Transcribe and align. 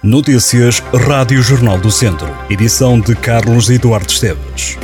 Notícias 0.00 0.78
Rádio 1.08 1.42
Jornal 1.42 1.76
do 1.76 1.90
Centro. 1.90 2.28
Edição 2.48 3.00
de 3.00 3.16
Carlos 3.16 3.68
Eduardo 3.68 4.08
Esteves. 4.08 4.78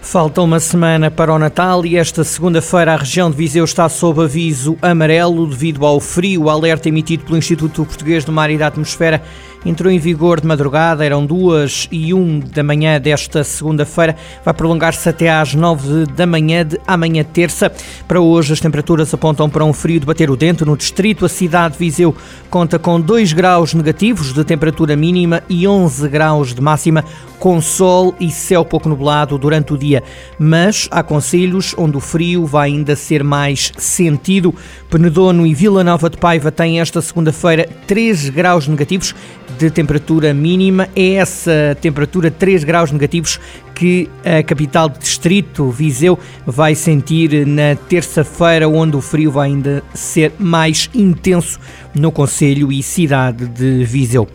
Falta 0.00 0.40
uma 0.42 0.60
semana 0.60 1.10
para 1.10 1.34
o 1.34 1.38
Natal 1.40 1.84
e 1.84 1.96
esta 1.96 2.22
segunda-feira 2.22 2.94
a 2.94 2.96
região 2.96 3.32
de 3.32 3.36
Viseu 3.36 3.64
está 3.64 3.88
sob 3.88 4.22
aviso 4.22 4.78
amarelo 4.80 5.44
devido 5.44 5.84
ao 5.84 5.98
frio. 5.98 6.44
O 6.44 6.50
alerta 6.50 6.88
emitido 6.88 7.24
pelo 7.24 7.36
Instituto 7.36 7.84
Português 7.84 8.24
do 8.24 8.30
Mar 8.30 8.48
e 8.48 8.56
da 8.56 8.68
Atmosfera 8.68 9.20
entrou 9.64 9.92
em 9.92 9.98
vigor 9.98 10.40
de 10.40 10.46
madrugada, 10.46 11.04
eram 11.04 11.24
duas 11.24 11.88
e 11.90 12.12
um 12.12 12.38
da 12.38 12.62
manhã 12.62 13.00
desta 13.00 13.42
segunda-feira, 13.42 14.16
vai 14.44 14.52
prolongar-se 14.52 15.08
até 15.08 15.30
às 15.30 15.54
nove 15.54 16.06
da 16.06 16.26
manhã 16.26 16.64
de 16.64 16.78
amanhã 16.86 17.24
terça. 17.24 17.72
Para 18.06 18.20
hoje 18.20 18.52
as 18.52 18.60
temperaturas 18.60 19.12
apontam 19.14 19.48
para 19.48 19.64
um 19.64 19.72
frio 19.72 20.00
de 20.00 20.06
bater 20.06 20.30
o 20.30 20.36
dente 20.36 20.64
no 20.64 20.76
distrito. 20.76 21.24
A 21.24 21.28
cidade 21.28 21.74
de 21.74 21.78
Viseu 21.78 22.14
conta 22.50 22.78
com 22.78 23.00
2 23.00 23.32
graus 23.32 23.74
negativos 23.74 24.32
de 24.32 24.44
temperatura 24.44 24.96
mínima 24.96 25.42
e 25.48 25.66
11 25.66 26.08
graus 26.08 26.54
de 26.54 26.60
máxima, 26.60 27.04
com 27.38 27.60
sol 27.60 28.14
e 28.18 28.30
céu 28.30 28.64
pouco 28.64 28.88
nublado 28.88 29.36
durante 29.36 29.72
o 29.72 29.78
dia. 29.78 30.02
Mas 30.38 30.88
há 30.90 31.02
conselhos 31.02 31.74
onde 31.76 31.96
o 31.96 32.00
frio 32.00 32.46
vai 32.46 32.70
ainda 32.70 32.96
ser 32.96 33.22
mais 33.22 33.72
sentido. 33.76 34.54
Penedono 34.88 35.46
e 35.46 35.54
Vila 35.54 35.84
Nova 35.84 36.08
de 36.08 36.16
Paiva 36.16 36.50
têm 36.50 36.80
esta 36.80 37.02
segunda-feira 37.02 37.68
3 37.86 38.30
graus 38.30 38.66
negativos 38.66 39.14
de 39.58 39.70
temperatura 39.70 40.34
mínima. 40.34 40.88
É 40.94 41.14
essa 41.14 41.76
temperatura 41.80 42.30
3 42.30 42.64
graus 42.64 42.90
negativos 42.90 43.40
que 43.74 44.08
a 44.24 44.42
capital 44.42 44.88
do 44.88 44.98
distrito, 44.98 45.70
Viseu, 45.70 46.18
vai 46.46 46.74
sentir 46.74 47.46
na 47.46 47.74
terça-feira, 47.88 48.68
onde 48.68 48.96
o 48.96 49.00
frio 49.00 49.30
vai 49.30 49.48
ainda 49.48 49.82
ser 49.92 50.32
mais 50.38 50.88
intenso 50.94 51.58
no 51.94 52.12
Conselho 52.12 52.70
e 52.70 52.82
cidade 52.82 53.46
de 53.46 53.84
Viseu. 53.84 54.28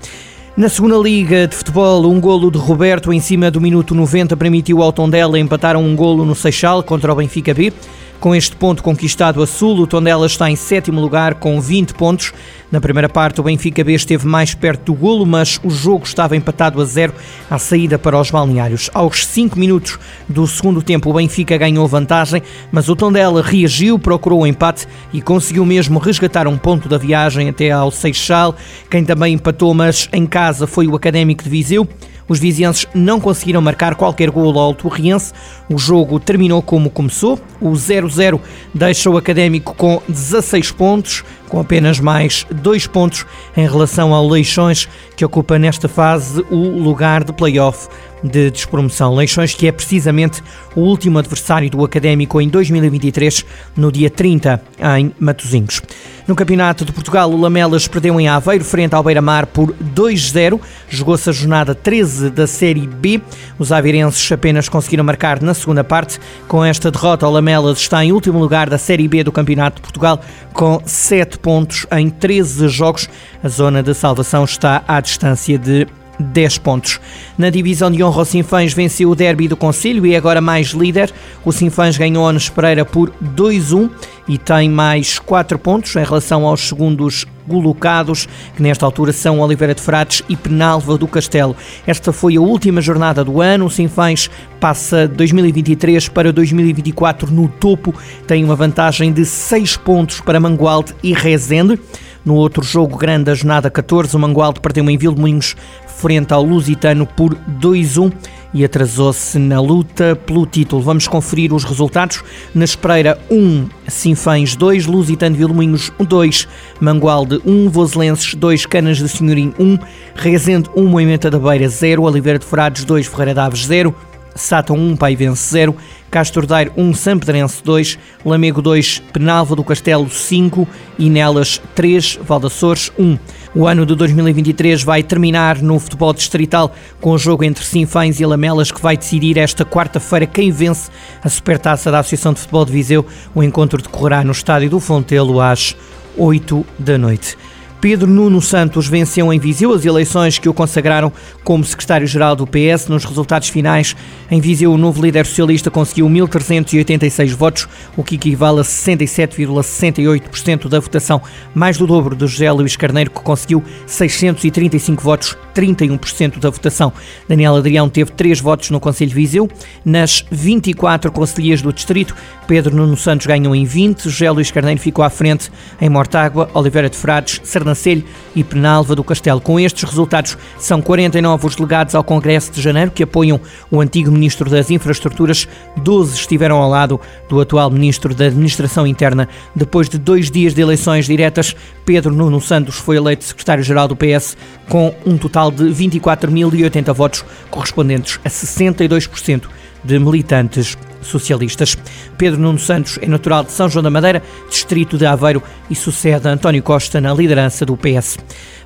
Na 0.58 0.68
segunda 0.68 0.98
liga 0.98 1.48
de 1.48 1.56
futebol, 1.56 2.06
um 2.06 2.20
golo 2.20 2.52
de 2.52 2.58
Roberto 2.58 3.14
em 3.14 3.20
cima 3.22 3.50
do 3.50 3.62
minuto 3.62 3.96
90 3.96 4.36
permitiu 4.36 4.84
ao 4.84 4.92
Tondela 4.92 5.40
empatar 5.40 5.78
um 5.78 5.96
golo 5.96 6.26
no 6.26 6.36
Seixal 6.36 6.84
contra 6.84 7.14
o 7.14 7.16
Benfica 7.16 7.54
B. 7.54 7.72
Com 8.20 8.36
este 8.36 8.54
ponto 8.54 8.84
conquistado 8.84 9.42
a 9.42 9.48
Sul, 9.48 9.80
o 9.80 9.88
Tondela 9.88 10.26
está 10.26 10.52
em 10.52 10.56
sétimo 10.58 11.00
lugar 11.00 11.36
com 11.36 11.62
20 11.62 11.94
pontos. 11.94 12.34
Na 12.70 12.82
primeira 12.82 13.08
parte, 13.08 13.40
o 13.40 13.44
Benfica 13.44 13.82
B 13.82 13.94
esteve 13.94 14.28
mais 14.28 14.54
perto 14.54 14.92
do 14.92 14.94
golo, 14.94 15.26
mas 15.26 15.58
o 15.64 15.70
jogo 15.70 16.04
estava 16.04 16.36
empatado 16.36 16.82
a 16.82 16.86
zero 16.86 17.14
à 17.50 17.58
saída 17.58 17.98
para 17.98 18.20
os 18.20 18.30
balneários. 18.30 18.90
Aos 18.94 19.26
5 19.26 19.58
minutos 19.58 19.98
do 20.28 20.46
segundo 20.46 20.82
tempo, 20.82 21.10
o 21.10 21.14
Benfica 21.14 21.58
ganhou 21.58 21.88
vantagem, 21.88 22.44
mas 22.74 22.90
o 22.90 22.96
Tondela 22.96 23.42
reagiu, 23.42 23.98
procurou 23.98 24.42
o 24.42 24.48
empate 24.48 24.86
e 25.14 25.22
conseguiu 25.22 25.66
mesmo 25.66 25.98
resgatar 25.98 26.46
um 26.46 26.58
ponto 26.58 26.90
da 26.90 26.98
viagem 26.98 27.48
até 27.48 27.72
ao 27.72 27.90
Seixal. 27.90 28.54
Quem 28.92 29.06
também 29.06 29.36
empatou, 29.36 29.74
mas 29.74 30.10
em 30.12 30.26
casa, 30.26 30.68
foi 30.68 30.88
o 30.88 30.96
Académico 30.96 31.42
de 31.42 31.50
Viseu. 31.50 31.88
Os 32.30 32.40
vizienses 32.40 32.86
não 32.94 33.20
conseguiram 33.20 33.62
marcar 33.62 33.96
qualquer 33.96 34.30
gol 34.30 34.58
ao 34.60 34.76
Torriense. 34.76 35.34
O 35.68 35.78
jogo 35.78 36.20
terminou 36.20 36.62
como 36.62 36.90
começou. 36.90 37.40
O 37.60 37.72
0-0 37.72 38.40
deixa 38.74 39.10
o 39.10 39.18
Académico 39.18 39.74
com 39.76 40.02
16 40.08 40.72
pontos, 40.72 41.24
com 41.50 41.60
apenas 41.60 42.00
mais 42.00 42.46
2 42.52 42.88
pontos 42.88 43.26
em 43.58 43.68
relação 43.68 44.14
ao 44.14 44.28
Leixões, 44.28 44.88
que 45.18 45.26
ocupa 45.26 45.58
nesta 45.58 45.90
fase 45.90 46.46
o 46.52 46.80
lugar 46.80 47.24
de 47.24 47.34
play-off 47.34 47.90
de 48.24 48.52
despromoção. 48.52 49.16
Leixões, 49.16 49.54
que 49.54 49.68
é 49.68 49.72
precisamente 49.72 50.42
o 50.76 50.82
último 50.82 51.20
adversário 51.20 51.70
do 51.70 51.84
Académico 51.84 52.40
em 52.42 52.50
2023, 52.50 53.46
no 53.76 53.92
dia 53.92 54.10
30, 54.10 54.62
em 54.98 55.12
Matosinhos. 55.20 55.82
No 56.28 56.36
Campeonato 56.36 56.86
de 56.86 56.92
Portugal, 56.92 57.32
o 57.32 57.42
Lamelas 57.42 57.88
perdeu 57.88 58.20
em 58.20 58.28
Aveiro 58.28 58.64
frente 58.64 58.94
ao 58.94 59.02
Beira-Mar 59.02 59.48
por 59.48 59.74
2-0. 59.74 60.60
Jogou-se 60.88 61.28
a 61.28 61.34
jornada 61.34 61.74
13 61.74 62.30
da 62.30 62.46
Série 62.46 62.86
B. 62.86 63.20
Os 63.58 63.72
aveirenses 63.72 64.32
apenas 64.32 64.70
conseguiram 64.70 65.04
marcar 65.04 65.42
na 65.42 65.56
segunda 65.56 65.84
parte. 65.84 66.20
Com 66.48 66.64
esta 66.64 66.92
derrota, 66.92 67.28
o 67.28 67.32
Lamelas 67.32 67.80
está 67.80 68.06
em 68.06 68.12
último 68.12 68.38
lugar 68.38 68.70
da 68.70 68.78
Série 68.78 69.08
B 69.08 69.24
do 69.24 69.32
Campeonato 69.32 69.78
de 69.78 69.82
Portugal 69.82 70.22
com 70.54 70.80
7 70.86 71.40
pontos 71.40 71.88
em 71.92 72.12
13 72.12 72.68
jogos. 72.68 73.10
A 73.44 73.48
zona 73.48 73.82
de 73.82 73.96
salvação 73.96 74.44
está 74.44 74.84
à 74.88 75.02
distância 75.02 75.58
de 75.58 75.88
10 76.20 76.58
pontos. 76.58 77.00
Na 77.38 77.50
divisão 77.50 77.90
de 77.90 78.04
honra, 78.04 78.22
o 78.22 78.26
Sinfãs 78.26 78.74
venceu 78.74 79.10
o 79.10 79.16
derby 79.16 79.48
do 79.48 79.56
Conselho 79.56 80.06
e 80.06 80.14
é 80.14 80.18
agora 80.18 80.42
mais 80.42 80.68
líder. 80.70 81.12
O 81.46 81.52
Sinfãs 81.52 81.98
ganhou 81.98 82.28
a 82.28 82.34
Pereira 82.54 82.84
por 82.84 83.12
2-1 83.36 83.90
e 84.28 84.38
tem 84.38 84.70
mais 84.70 85.18
4 85.18 85.58
pontos 85.58 85.96
em 85.96 86.04
relação 86.04 86.46
aos 86.46 86.62
segundos 86.68 87.26
colocados, 87.48 88.28
que 88.56 88.62
nesta 88.62 88.86
altura 88.86 89.12
são 89.12 89.40
Oliveira 89.40 89.74
de 89.74 89.82
Frades 89.82 90.22
e 90.30 90.36
Penalva 90.36 90.98
do 90.98 91.08
Castelo. 91.08 91.56
Esta 91.88 92.14
foi 92.14 92.38
a 92.38 92.42
última 92.42 92.80
jornada 92.80 93.24
do 93.24 93.42
ano. 93.42 93.66
O 93.66 93.70
Sinfãs 93.70 94.30
passa 94.60 95.08
2023 95.08 96.10
para 96.10 96.32
2024 96.32 97.32
no 97.32 97.48
topo, 97.48 97.94
tem 98.28 98.44
uma 98.44 98.56
vantagem 98.56 99.12
de 99.12 99.26
6 99.26 99.78
pontos 99.78 100.22
para 100.22 100.40
Mangualde 100.40 100.94
e 101.02 101.14
Rezende. 101.14 101.80
No 102.26 102.36
outro 102.36 102.64
jogo 102.64 102.98
grande 102.98 103.26
da 103.26 103.34
jornada 103.34 103.70
14, 103.70 104.16
o 104.16 104.20
Mangualde 104.20 104.60
perdeu 104.60 104.90
em 104.90 104.98
Vilmoinhos 104.98 105.56
frente 105.88 106.34
ao 106.34 106.44
Lusitano 106.44 107.06
por 107.06 107.36
2-1 107.62 108.12
e 108.54 108.64
atrasou-se 108.64 109.38
na 109.38 109.60
luta 109.62 110.16
pelo 110.16 110.46
título. 110.46 110.82
Vamos 110.82 111.08
conferir 111.08 111.54
os 111.54 111.64
resultados. 111.64 112.24
Na 112.54 112.66
Espreira 112.66 113.20
1, 113.30 113.68
Sinfãs 113.88 114.56
2, 114.56 114.86
Lusitano 114.86 115.36
Vilmoinhos 115.36 115.92
2, 116.00 116.48
Mangualde 116.80 117.42
1, 117.46 117.70
Voselenses 117.70 118.34
2, 118.34 118.66
Canas 118.66 118.98
de 118.98 119.08
Senhorim 119.08 119.54
1, 119.60 119.78
Rezende 120.16 120.70
1, 120.76 120.84
Moimenta 120.86 121.30
da 121.30 121.38
Beira 121.38 121.68
0, 121.68 122.04
Oliveira 122.04 122.40
de 122.40 122.46
Frades 122.46 122.84
2, 122.84 123.08
Ferreira 123.08 123.34
Daves 123.34 123.66
0, 123.66 123.94
Sátão 124.42 124.76
1, 124.76 124.96
Paivense 124.96 125.52
0, 125.52 125.76
Castro 126.10 126.48
Daire 126.48 126.72
1, 126.76 126.94
Sampedrense 126.94 127.64
2, 127.64 128.00
Lamego 128.26 128.62
2, 128.62 129.04
Penalva 129.14 129.56
do 129.56 129.64
Castelo 129.64 130.10
5 130.10 130.68
e 130.98 131.10
Nelas 131.10 131.62
3, 131.76 132.20
Valdaçores 132.24 132.92
1. 132.98 133.18
O 133.56 133.68
ano 133.68 133.86
de 133.86 133.96
2023 133.96 134.84
vai 134.84 135.04
terminar 135.04 135.62
no 135.62 135.80
futebol 135.80 136.14
distrital 136.14 136.74
com 137.02 137.12
o 137.12 137.18
jogo 137.18 137.44
entre 137.44 137.64
Sinfãs 137.64 138.20
e 138.20 138.26
Lamelas 138.26 138.72
que 138.72 138.82
vai 138.82 138.96
decidir 138.96 139.38
esta 139.38 139.66
quarta-feira 139.66 140.26
quem 140.26 140.52
vence 140.52 140.90
a 141.24 141.30
Supertaça 141.30 141.92
da 141.92 142.00
Associação 142.00 142.34
de 142.34 142.40
Futebol 142.40 142.66
de 142.66 142.72
Viseu. 142.72 143.06
O 143.34 143.44
encontro 143.44 143.82
decorrerá 143.82 144.24
no 144.24 144.32
estádio 144.32 144.70
do 144.70 144.80
Fontelo 144.80 145.42
às 145.42 145.76
8 146.18 146.66
da 146.78 146.98
noite. 146.98 147.38
Pedro 147.82 148.10
Nuno 148.10 148.42
Santos 148.42 148.88
venceu 148.88 149.32
em 149.32 149.40
Viseu 149.40 149.74
as 149.74 149.86
eleições 149.86 150.38
que 150.38 150.50
o 150.50 150.54
consagraram 150.54 151.14
como 151.46 151.64
secretário-geral 151.64 152.36
do 152.36 152.46
PS. 152.46 152.90
Nos 152.90 153.06
resultados 153.06 153.48
finais, 153.48 153.96
em 154.30 154.42
Viseu, 154.42 154.74
o 154.74 154.78
novo 154.78 155.02
líder 155.02 155.26
socialista 155.26 155.72
conseguiu 155.72 156.10
1.386 156.10 157.34
votos, 157.34 157.70
o 157.96 158.04
que 158.04 158.16
equivale 158.16 158.60
a 158.60 158.64
67,68% 158.64 160.68
da 160.68 160.82
votação, 160.82 161.22
mais 161.56 161.78
do 161.78 161.88
dobro 161.88 162.18
de 162.18 162.28
José 162.28 162.52
Luís 162.52 162.76
Carneiro, 162.76 163.12
que 163.12 163.22
conseguiu 163.22 163.64
635 163.86 165.02
votos, 165.02 165.38
31% 165.56 166.38
da 166.38 166.50
votação. 166.50 166.92
Daniel 167.30 167.56
Adrião 167.56 167.88
teve 167.88 168.12
3 168.12 168.42
votos 168.42 168.72
no 168.72 168.82
Conselho 168.82 169.10
de 169.10 169.16
Viseu. 169.16 169.50
Nas 169.86 170.26
24 170.30 171.14
conselheiros 171.14 171.62
do 171.62 171.72
distrito, 171.72 172.14
Pedro 172.46 172.76
Nuno 172.76 172.98
Santos 172.98 173.26
ganhou 173.26 173.56
em 173.56 173.64
20, 173.64 174.10
José 174.10 174.30
Luís 174.30 174.52
Carneiro 174.52 174.82
ficou 174.82 175.06
à 175.06 175.10
frente 175.10 175.50
em 175.80 175.90
Mortágua, 175.90 176.50
Oliveira 176.54 176.90
de 176.90 176.98
Frades, 176.98 177.40
Sernancelho 177.70 178.04
e 178.36 178.44
Penalva 178.44 178.96
do 178.96 179.04
Castelo. 179.04 179.42
Com 179.42 179.60
estes 179.60 179.84
resultados, 179.84 180.38
são 180.58 180.82
49 180.82 181.48
os 181.48 181.56
delegados 181.56 181.96
ao 181.96 182.04
Congresso 182.04 182.52
de 182.52 182.62
Janeiro 182.62 182.92
que 182.92 183.04
apoiam 183.04 183.40
o 183.72 183.82
antigo 183.82 184.12
Ministro 184.12 184.50
das 184.50 184.70
Infraestruturas, 184.70 185.48
12 185.78 186.16
estiveram 186.16 186.58
ao 186.58 186.70
lado 186.70 187.00
do 187.28 187.40
atual 187.40 187.70
Ministro 187.70 188.14
da 188.14 188.26
Administração 188.26 188.86
Interna. 188.86 189.28
Depois 189.56 189.90
de 189.90 189.98
dois 189.98 190.30
dias 190.30 190.54
de 190.54 190.62
eleições 190.62 191.06
diretas, 191.06 191.56
Pedro 191.86 192.14
Nuno 192.14 192.42
Santos 192.42 192.76
foi 192.76 192.98
eleito 192.98 193.24
secretário-geral 193.24 193.88
do 193.88 193.96
PS 193.96 194.38
com 194.68 194.94
um 195.06 195.18
total 195.18 195.52
de 195.52 195.66
24.080 195.66 196.94
votos, 196.94 197.26
correspondentes 197.50 198.20
a 198.24 198.30
62% 198.30 199.44
de 199.84 200.00
militantes 200.00 200.78
socialistas. 201.02 201.78
Pedro 202.18 202.40
Nuno 202.40 202.60
Santos 202.60 203.00
é 203.02 203.08
natural 203.08 203.44
de 203.44 203.52
São 203.52 203.70
João 203.70 203.84
da 203.84 203.90
Madeira, 203.90 204.22
distrito 204.50 204.98
de 204.98 205.06
Aveiro, 205.06 205.42
e 205.70 205.76
sucede 205.76 206.28
a 206.28 206.32
António 206.32 206.64
Costa 206.64 207.00
na 207.00 207.14
liderança 207.14 207.66
do 207.66 207.78
PS. 207.78 208.18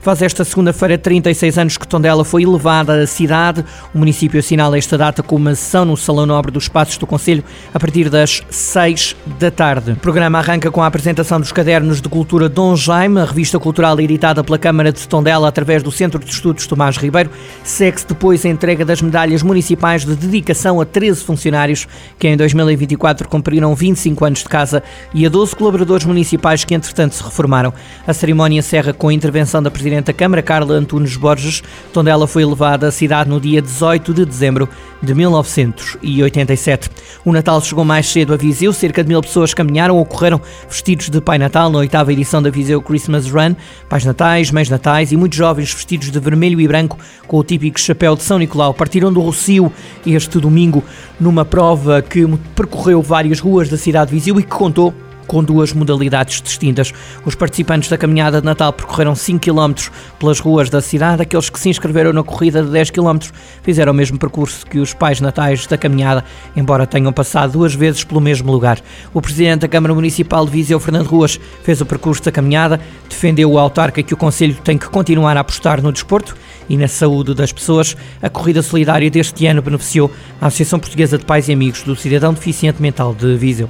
Faz 0.03 0.21
esta 0.21 0.43
segunda-feira 0.43 0.97
36 0.97 1.57
anos 1.57 1.77
que 1.77 1.87
Tondela 1.87 2.25
foi 2.25 2.43
elevada 2.43 3.01
à 3.01 3.07
cidade. 3.07 3.63
O 3.95 3.97
município 3.97 4.37
assinala 4.37 4.77
esta 4.77 4.97
data 4.97 5.23
com 5.23 5.37
uma 5.37 5.55
sessão 5.55 5.85
no 5.85 5.95
Salão 5.95 6.25
Nobre 6.25 6.51
dos 6.51 6.67
Passos 6.67 6.97
do 6.97 7.07
Conselho 7.07 7.41
a 7.73 7.79
partir 7.79 8.09
das 8.09 8.43
6 8.49 9.15
da 9.39 9.49
tarde. 9.49 9.93
O 9.93 9.95
programa 9.95 10.39
arranca 10.39 10.69
com 10.69 10.81
a 10.83 10.87
apresentação 10.87 11.39
dos 11.39 11.53
cadernos 11.53 12.01
de 12.01 12.09
cultura 12.09 12.49
Dom 12.49 12.75
Jaime, 12.75 13.21
a 13.21 13.23
revista 13.23 13.57
cultural 13.57 13.97
editada 14.01 14.43
pela 14.43 14.57
Câmara 14.57 14.91
de 14.91 15.07
Tondela 15.07 15.47
através 15.47 15.81
do 15.81 15.89
Centro 15.89 16.19
de 16.19 16.29
Estudos 16.29 16.67
Tomás 16.67 16.97
Ribeiro. 16.97 17.29
Segue-se 17.63 18.05
depois 18.05 18.45
a 18.45 18.49
entrega 18.49 18.83
das 18.83 19.01
medalhas 19.01 19.41
municipais 19.41 20.03
de 20.03 20.17
dedicação 20.17 20.81
a 20.81 20.85
13 20.85 21.23
funcionários 21.23 21.87
que 22.23 22.27
em 22.29 22.37
2024 22.37 23.27
cumpriram 23.27 23.75
25 23.75 24.23
anos 24.23 24.39
de 24.39 24.45
casa, 24.45 24.81
e 25.13 25.25
a 25.25 25.29
12 25.29 25.53
colaboradores 25.57 26.05
municipais 26.05 26.63
que, 26.63 26.73
entretanto, 26.73 27.15
se 27.15 27.21
reformaram. 27.21 27.73
A 28.07 28.13
cerimónia 28.13 28.59
encerra 28.59 28.93
com 28.93 29.09
a 29.09 29.13
intervenção 29.13 29.61
da 29.61 29.69
Presidente 29.69 30.05
da 30.05 30.13
Câmara, 30.13 30.41
Carla 30.41 30.73
Antunes 30.73 31.17
Borges, 31.17 31.61
onde 31.93 32.09
ela 32.09 32.25
foi 32.25 32.45
levada 32.45 32.87
à 32.87 32.91
cidade 32.91 33.29
no 33.29 33.41
dia 33.41 33.61
18 33.61 34.13
de 34.13 34.23
dezembro 34.23 34.69
de 35.01 35.13
1987. 35.13 36.89
O 37.25 37.33
Natal 37.33 37.61
chegou 37.61 37.83
mais 37.83 38.07
cedo 38.07 38.33
a 38.33 38.37
Viseu, 38.37 38.71
cerca 38.71 39.03
de 39.03 39.09
mil 39.09 39.21
pessoas 39.21 39.53
caminharam 39.53 39.97
ou 39.97 40.05
correram 40.05 40.39
vestidos 40.69 41.09
de 41.09 41.19
Pai 41.19 41.37
Natal 41.37 41.69
na 41.69 41.79
oitava 41.79 42.13
edição 42.13 42.41
da 42.41 42.49
Viseu 42.49 42.81
Christmas 42.81 43.29
Run. 43.29 43.53
Pais 43.89 44.05
Natais, 44.05 44.49
Mães 44.49 44.69
Natais 44.69 45.11
e 45.11 45.17
muitos 45.17 45.37
jovens 45.37 45.73
vestidos 45.73 46.09
de 46.09 46.19
vermelho 46.21 46.61
e 46.61 46.67
branco 46.69 46.97
com 47.27 47.37
o 47.37 47.43
típico 47.43 47.79
chapéu 47.79 48.15
de 48.15 48.23
São 48.23 48.39
Nicolau 48.39 48.73
partiram 48.73 49.11
do 49.11 49.19
Rocio 49.19 49.69
este 50.05 50.39
domingo 50.39 50.81
numa 51.19 51.43
prova 51.43 52.01
que 52.13 52.27
percorreu 52.55 53.01
várias 53.01 53.39
ruas 53.39 53.69
da 53.69 53.75
cidade 53.75 54.11
de 54.11 54.15
Viseu 54.15 54.39
e 54.39 54.43
que 54.43 54.49
contou 54.49 54.93
com 55.27 55.43
duas 55.43 55.73
modalidades 55.73 56.41
distintas. 56.41 56.93
Os 57.25 57.35
participantes 57.35 57.89
da 57.89 57.97
caminhada 57.97 58.39
de 58.39 58.45
Natal 58.45 58.73
percorreram 58.73 59.15
5 59.15 59.39
km 59.39 59.73
pelas 60.19 60.39
ruas 60.39 60.69
da 60.69 60.81
cidade. 60.81 61.21
Aqueles 61.21 61.49
que 61.49 61.59
se 61.59 61.69
inscreveram 61.69 62.13
na 62.13 62.23
corrida 62.23 62.63
de 62.63 62.69
10 62.69 62.91
km 62.91 63.19
fizeram 63.61 63.91
o 63.91 63.95
mesmo 63.95 64.17
percurso 64.17 64.65
que 64.65 64.79
os 64.79 64.93
pais 64.93 65.21
natais 65.21 65.65
da 65.67 65.77
caminhada, 65.77 66.23
embora 66.55 66.85
tenham 66.87 67.11
passado 67.11 67.53
duas 67.53 67.73
vezes 67.73 68.03
pelo 68.03 68.21
mesmo 68.21 68.51
lugar. 68.51 68.79
O 69.13 69.21
presidente 69.21 69.61
da 69.61 69.67
Câmara 69.67 69.93
Municipal 69.93 70.45
de 70.45 70.51
Viseu, 70.51 70.79
Fernando 70.79 71.07
Ruas, 71.07 71.39
fez 71.63 71.81
o 71.81 71.85
percurso 71.85 72.23
da 72.23 72.31
caminhada, 72.31 72.79
defendeu 73.09 73.51
o 73.51 73.59
autarca 73.59 74.03
que 74.03 74.13
o 74.13 74.17
Conselho 74.17 74.55
tem 74.63 74.77
que 74.77 74.89
continuar 74.89 75.37
a 75.37 75.41
apostar 75.41 75.81
no 75.81 75.91
desporto 75.91 76.35
e 76.69 76.77
na 76.77 76.87
saúde 76.87 77.33
das 77.33 77.51
pessoas. 77.51 77.95
A 78.21 78.29
corrida 78.29 78.61
solidária 78.61 79.09
deste 79.09 79.45
ano 79.45 79.61
beneficiou 79.61 80.11
a 80.41 80.47
Associação 80.47 80.79
Portuguesa 80.79 81.17
de 81.17 81.25
Pais 81.25 81.47
e 81.47 81.53
Amigos 81.53 81.83
do 81.83 81.95
Cidadão 81.95 82.33
Deficiente 82.33 82.81
Mental 82.81 83.13
de 83.13 83.35
Viseu. 83.35 83.69